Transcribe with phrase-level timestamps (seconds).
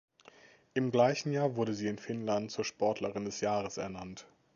[0.73, 4.25] Im gleichen Jahr wurde sie in Finnland zur Sportlerin des Jahres ernannt.